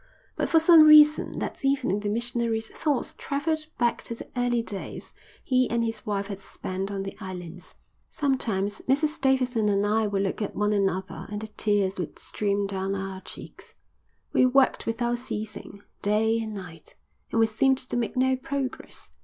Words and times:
But 0.35 0.49
for 0.49 0.57
some 0.57 0.81
reason, 0.81 1.37
that 1.37 1.63
evening 1.63 1.99
the 1.99 2.09
missionary's 2.09 2.69
thoughts 2.69 3.13
travelled 3.19 3.67
back 3.77 4.01
to 4.05 4.15
the 4.15 4.27
early 4.35 4.63
days 4.63 5.13
he 5.43 5.69
and 5.69 5.83
his 5.83 6.07
wife 6.07 6.25
had 6.25 6.39
spent 6.39 6.89
on 6.89 7.03
the 7.03 7.15
islands. 7.19 7.75
"Sometimes 8.09 8.81
Mrs 8.89 9.21
Davidson 9.21 9.69
and 9.69 9.85
I 9.85 10.07
would 10.07 10.23
look 10.23 10.41
at 10.41 10.55
one 10.55 10.73
another 10.73 11.27
and 11.29 11.39
the 11.41 11.49
tears 11.49 11.99
would 11.99 12.17
stream 12.17 12.65
down 12.65 12.95
our 12.95 13.21
cheeks. 13.21 13.75
We 14.33 14.43
worked 14.47 14.87
without 14.87 15.19
ceasing, 15.19 15.83
day 16.01 16.39
and 16.39 16.55
night, 16.55 16.95
and 17.31 17.39
we 17.39 17.45
seemed 17.45 17.77
to 17.77 17.95
make 17.95 18.17
no 18.17 18.35
progress. 18.35 19.11